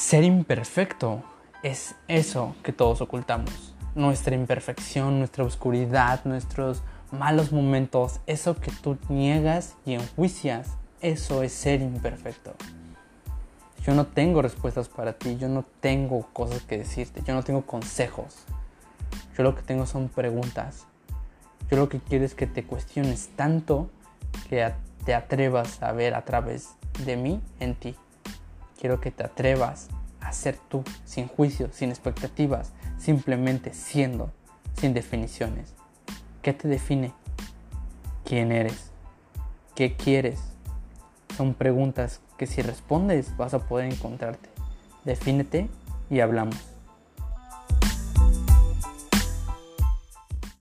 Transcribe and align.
Ser 0.00 0.24
imperfecto 0.24 1.22
es 1.62 1.94
eso 2.08 2.56
que 2.62 2.72
todos 2.72 3.02
ocultamos. 3.02 3.74
Nuestra 3.94 4.34
imperfección, 4.34 5.18
nuestra 5.18 5.44
oscuridad, 5.44 6.24
nuestros 6.24 6.82
malos 7.12 7.52
momentos, 7.52 8.20
eso 8.26 8.56
que 8.56 8.72
tú 8.72 8.96
niegas 9.10 9.76
y 9.84 9.92
enjuicias, 9.92 10.68
eso 11.02 11.42
es 11.42 11.52
ser 11.52 11.82
imperfecto. 11.82 12.54
Yo 13.84 13.94
no 13.94 14.06
tengo 14.06 14.40
respuestas 14.40 14.88
para 14.88 15.12
ti, 15.12 15.36
yo 15.36 15.48
no 15.48 15.66
tengo 15.80 16.26
cosas 16.32 16.62
que 16.62 16.78
decirte, 16.78 17.22
yo 17.22 17.34
no 17.34 17.42
tengo 17.42 17.66
consejos. 17.66 18.46
Yo 19.36 19.42
lo 19.42 19.54
que 19.54 19.60
tengo 19.60 19.84
son 19.84 20.08
preguntas. 20.08 20.86
Yo 21.70 21.76
lo 21.76 21.90
que 21.90 22.00
quiero 22.00 22.24
es 22.24 22.34
que 22.34 22.46
te 22.46 22.64
cuestiones 22.64 23.28
tanto 23.36 23.90
que 24.48 24.72
te 25.04 25.14
atrevas 25.14 25.82
a 25.82 25.92
ver 25.92 26.14
a 26.14 26.24
través 26.24 26.70
de 27.04 27.18
mí 27.18 27.42
en 27.60 27.74
ti. 27.74 27.94
Quiero 28.80 28.98
que 28.98 29.10
te 29.10 29.24
atrevas 29.24 29.88
a 30.20 30.32
ser 30.32 30.56
tú, 30.56 30.82
sin 31.04 31.28
juicio, 31.28 31.68
sin 31.70 31.90
expectativas, 31.90 32.72
simplemente 32.98 33.74
siendo, 33.74 34.32
sin 34.74 34.94
definiciones. 34.94 35.74
¿Qué 36.40 36.54
te 36.54 36.66
define? 36.66 37.12
¿Quién 38.24 38.52
eres? 38.52 38.90
¿Qué 39.74 39.96
quieres? 39.96 40.40
Son 41.36 41.52
preguntas 41.52 42.22
que 42.38 42.46
si 42.46 42.62
respondes 42.62 43.36
vas 43.36 43.52
a 43.52 43.68
poder 43.68 43.92
encontrarte. 43.92 44.48
Defínete 45.04 45.68
y 46.08 46.20
hablamos. 46.20 46.69